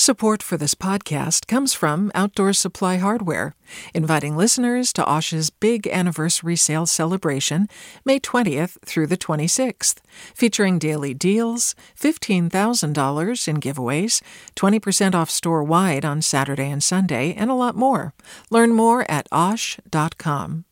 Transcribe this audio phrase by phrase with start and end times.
[0.00, 3.54] Support for this podcast comes from Outdoor Supply Hardware,
[3.92, 7.68] inviting listeners to Osh's big anniversary sale celebration,
[8.02, 9.96] May 20th through the 26th,
[10.34, 14.22] featuring daily deals, $15,000 in giveaways,
[14.56, 18.14] 20% off store wide on Saturday and Sunday, and a lot more.
[18.48, 20.64] Learn more at OSH.com.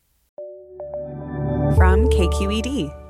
[1.77, 3.08] From KQED.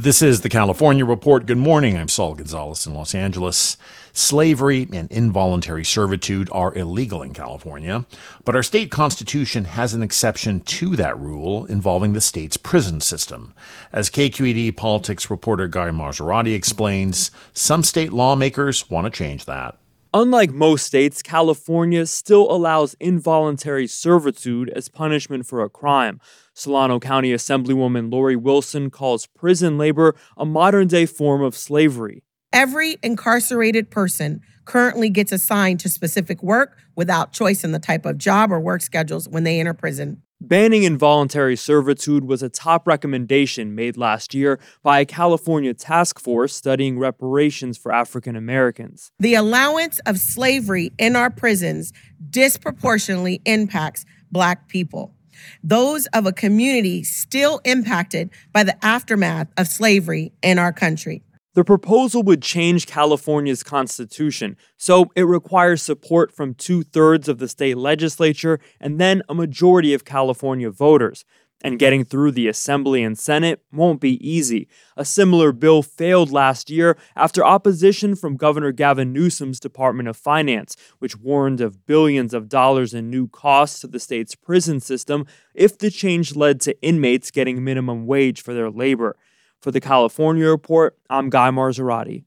[0.00, 1.44] This is the California Report.
[1.44, 1.96] Good morning.
[1.96, 3.76] I'm Saul Gonzalez in Los Angeles.
[4.12, 8.06] Slavery and involuntary servitude are illegal in California,
[8.44, 13.54] but our state constitution has an exception to that rule involving the state's prison system.
[13.92, 19.78] As KQED politics reporter Guy Marzorati explains, some state lawmakers want to change that.
[20.14, 26.20] Unlike most states, California still allows involuntary servitude as punishment for a crime.
[26.58, 32.24] Solano County Assemblywoman Lori Wilson calls prison labor a modern day form of slavery.
[32.52, 38.18] Every incarcerated person currently gets assigned to specific work without choice in the type of
[38.18, 40.22] job or work schedules when they enter prison.
[40.40, 46.54] Banning involuntary servitude was a top recommendation made last year by a California task force
[46.54, 49.10] studying reparations for African Americans.
[49.18, 51.92] The allowance of slavery in our prisons
[52.30, 55.14] disproportionately impacts Black people,
[55.62, 61.22] those of a community still impacted by the aftermath of slavery in our country.
[61.54, 67.48] The proposal would change California's constitution, so it requires support from two thirds of the
[67.48, 71.24] state legislature and then a majority of California voters.
[71.60, 74.68] And getting through the Assembly and Senate won't be easy.
[74.96, 80.76] A similar bill failed last year after opposition from Governor Gavin Newsom's Department of Finance,
[81.00, 85.76] which warned of billions of dollars in new costs to the state's prison system if
[85.76, 89.16] the change led to inmates getting minimum wage for their labor.
[89.60, 92.22] For the California Report, I'm Guy Marzorati.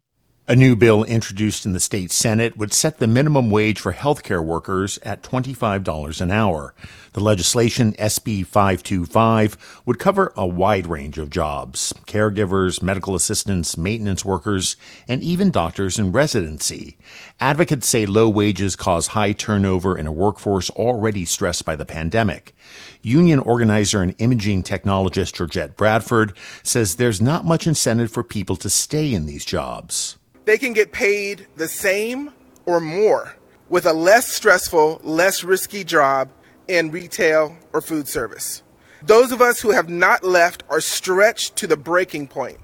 [0.52, 4.44] A new bill introduced in the state Senate would set the minimum wage for healthcare
[4.44, 6.76] workers at $25 an hour.
[7.14, 14.26] The legislation, SB 525, would cover a wide range of jobs caregivers, medical assistants, maintenance
[14.26, 14.76] workers,
[15.08, 16.98] and even doctors in residency.
[17.40, 22.54] Advocates say low wages cause high turnover in a workforce already stressed by the pandemic.
[23.02, 28.70] Union organizer and imaging technologist Georgette Bradford says there's not much incentive for people to
[28.70, 32.32] stay in these jobs they can get paid the same
[32.66, 33.36] or more
[33.70, 36.30] with a less stressful, less risky job
[36.68, 38.64] in retail or food service.
[39.04, 42.60] Those of us who have not left are stretched to the breaking point,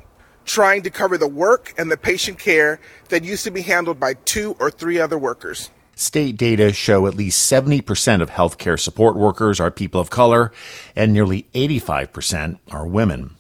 [0.46, 2.80] trying to cover the work and the patient care
[3.10, 5.72] that used to be handled by two or three other workers.
[5.96, 10.52] State data show at least 70% of healthcare support workers are people of color,
[10.96, 13.37] and nearly 85% are women.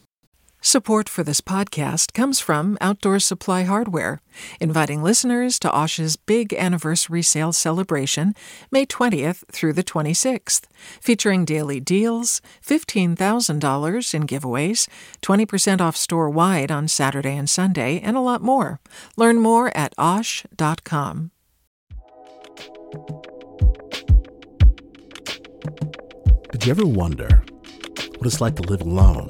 [0.62, 4.22] Support for this podcast comes from Outdoor Supply Hardware,
[4.60, 8.34] inviting listeners to Osh's big anniversary sale celebration,
[8.72, 10.64] May 20th through the 26th,
[11.00, 14.88] featuring daily deals, $15,000 in giveaways,
[15.22, 18.82] 20% off store wide on Saturday and Sunday, and a lot more.
[19.16, 21.32] Learn more at OSH.com.
[26.52, 27.44] Did you ever wonder
[28.18, 29.30] what it's like to live alone?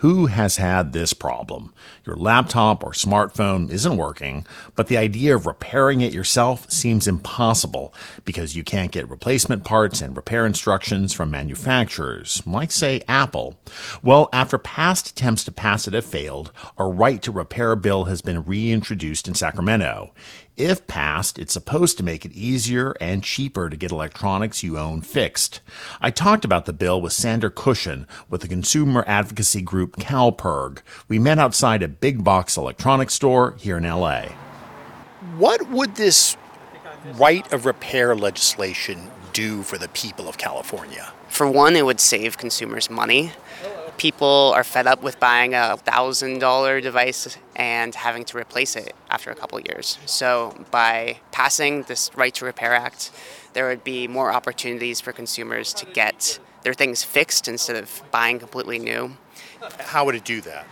[0.00, 1.74] Who has had this problem?
[2.06, 7.92] Your laptop or smartphone isn't working, but the idea of repairing it yourself seems impossible
[8.24, 13.60] because you can't get replacement parts and repair instructions from manufacturers, like say Apple.
[14.02, 18.22] Well, after past attempts to pass it have failed, a right to repair bill has
[18.22, 20.14] been reintroduced in Sacramento.
[20.56, 25.00] If passed, it's supposed to make it easier and cheaper to get electronics you own
[25.00, 25.60] fixed.
[26.00, 30.80] I talked about the bill with Sander Kushen with the consumer advocacy group CalPIRG.
[31.08, 34.26] We met outside a big box electronics store here in LA.
[35.38, 36.36] What would this
[37.14, 41.12] right of repair legislation do for the people of California?
[41.28, 43.32] For one, it would save consumers money
[44.00, 48.94] people are fed up with buying a thousand dollar device and having to replace it
[49.10, 49.98] after a couple years.
[50.06, 53.10] So by passing this Right to Repair Act,
[53.52, 58.38] there would be more opportunities for consumers to get their things fixed instead of buying
[58.38, 59.18] completely new.
[59.80, 60.66] How would it do that?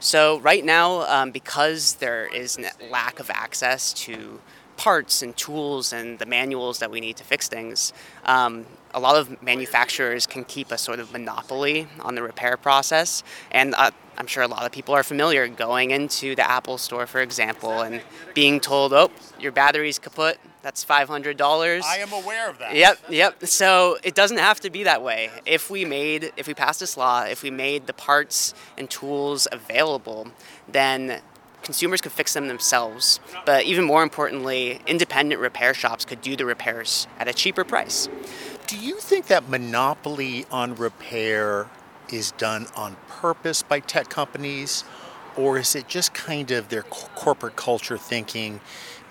[0.00, 4.40] So, right now, um, because there is a lack of access to
[4.82, 7.92] parts and tools and the manuals that we need to fix things,
[8.24, 13.22] um, a lot of manufacturers can keep a sort of monopoly on the repair process.
[13.52, 17.06] And uh, I'm sure a lot of people are familiar going into the Apple store,
[17.06, 18.02] for example, and
[18.34, 21.82] being told, oh, your battery's kaput, that's $500.
[21.84, 22.74] I am aware of that.
[22.74, 23.46] Yep, yep.
[23.46, 25.30] So it doesn't have to be that way.
[25.46, 29.46] If we made, if we passed this law, if we made the parts and tools
[29.52, 30.26] available,
[30.66, 31.20] then
[31.62, 33.20] consumers could fix them themselves.
[33.46, 38.08] But even more importantly, independent repair shops could do the repairs at a cheaper price.
[38.66, 41.68] Do you think that monopoly on repair
[42.10, 44.84] is done on purpose by tech companies?
[45.36, 48.60] Or is it just kind of their corporate culture thinking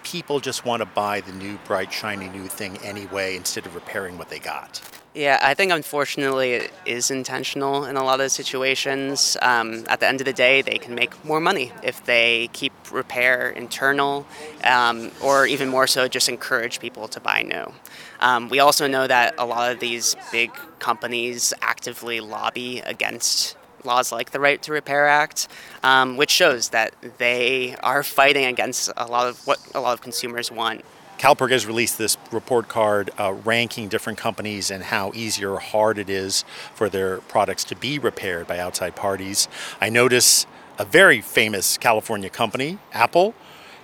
[0.03, 4.17] people just want to buy the new, bright, shiny new thing anyway instead of repairing
[4.17, 4.81] what they got?
[5.13, 9.35] Yeah, I think unfortunately it is intentional in a lot of situations.
[9.41, 12.71] Um, at the end of the day, they can make more money if they keep
[12.89, 14.25] repair internal,
[14.63, 17.73] um, or even more so, just encourage people to buy new.
[18.21, 24.13] Um, we also know that a lot of these big companies actively lobby against laws
[24.13, 25.49] like the Right to Repair Act,
[25.83, 29.99] um, which shows that they are fighting against a lot of what a lot of
[30.01, 30.85] consumers want.
[31.21, 35.99] CalPIRG has released this report card uh, ranking different companies and how easy or hard
[35.99, 39.47] it is for their products to be repaired by outside parties.
[39.79, 40.47] I notice
[40.79, 43.35] a very famous California company, Apple,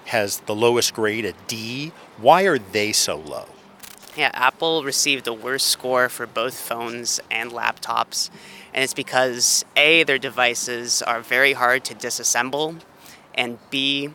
[0.05, 1.91] has the lowest grade at D.
[2.17, 3.45] Why are they so low?
[4.15, 8.31] Yeah, Apple received the worst score for both phones and laptops
[8.73, 12.79] and it's because A, their devices are very hard to disassemble,
[13.33, 14.11] and B,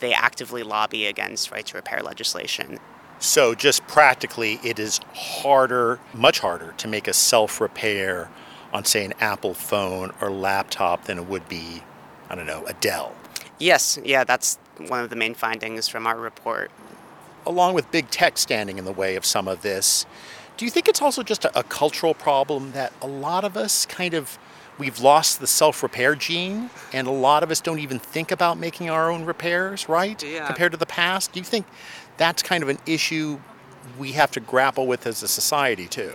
[0.00, 2.78] they actively lobby against right to repair legislation.
[3.20, 8.28] So, just practically, it is harder, much harder, to make a self repair
[8.72, 11.82] on, say, an Apple phone or laptop than it would be,
[12.28, 13.14] I don't know, a Dell.
[13.58, 14.58] Yes, yeah, that's
[14.88, 16.70] one of the main findings from our report.
[17.46, 20.06] Along with big tech standing in the way of some of this,
[20.56, 23.86] do you think it's also just a, a cultural problem that a lot of us
[23.86, 24.38] kind of
[24.78, 28.90] we've lost the self-repair gene and a lot of us don't even think about making
[28.90, 30.46] our own repairs right yeah.
[30.46, 31.66] compared to the past do you think
[32.16, 33.38] that's kind of an issue
[33.98, 36.12] we have to grapple with as a society too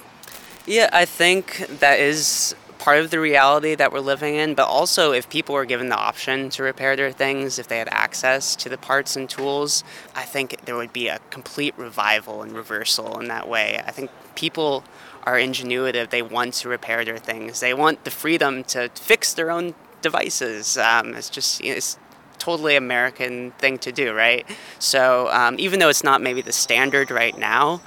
[0.66, 5.12] yeah i think that is part of the reality that we're living in, but also
[5.12, 8.70] if people were given the option to repair their things, if they had access to
[8.70, 9.84] the parts and tools,
[10.16, 13.80] I think there would be a complete revival and reversal in that way.
[13.86, 14.84] I think people
[15.24, 19.52] are ingenuitive, they want to repair their things, they want the freedom to fix their
[19.52, 20.78] own devices.
[20.78, 21.98] Um, it's just, it's
[22.38, 24.46] totally American thing to do, right?
[24.80, 27.82] So um, even though it's not maybe the standard right now,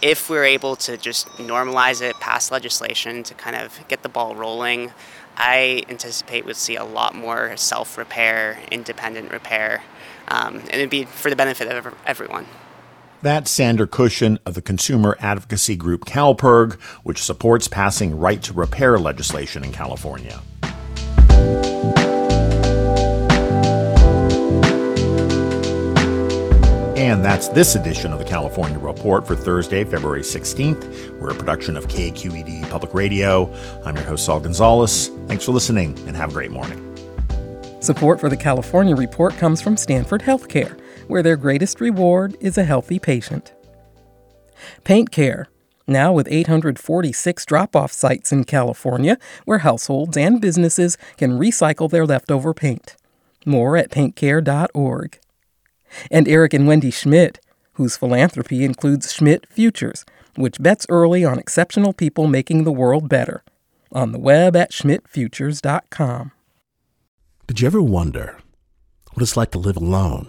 [0.00, 4.34] if we're able to just normalize it, pass legislation to kind of get the ball
[4.34, 4.92] rolling,
[5.36, 9.82] I anticipate we'll see a lot more self repair, independent repair,
[10.28, 12.46] um, and it'd be for the benefit of everyone.
[13.20, 18.96] That's Sander Kushen of the consumer advocacy group CalPIRG, which supports passing right to repair
[18.98, 20.40] legislation in California.
[26.96, 31.18] And that's this edition of the California Report for Thursday, February 16th.
[31.18, 33.52] We're a production of KQED Public Radio.
[33.84, 35.08] I'm your host, Saul Gonzalez.
[35.26, 36.84] Thanks for listening and have a great morning.
[37.80, 42.64] Support for the California Report comes from Stanford Healthcare, where their greatest reward is a
[42.64, 43.52] healthy patient.
[44.84, 45.48] Paint Care,
[45.86, 52.06] now with 846 drop off sites in California where households and businesses can recycle their
[52.06, 52.96] leftover paint.
[53.46, 55.18] More at paintcare.org
[56.10, 57.40] and Eric and Wendy Schmidt,
[57.74, 60.04] whose philanthropy includes Schmidt Futures,
[60.36, 63.42] which bets early on exceptional people making the world better.
[63.90, 66.32] On the web at schmidtfutures.com.
[67.46, 68.38] Did you ever wonder
[69.14, 70.28] what it's like to live alone,